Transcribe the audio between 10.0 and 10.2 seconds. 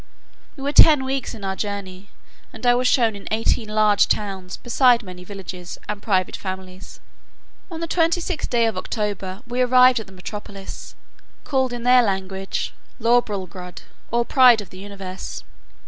the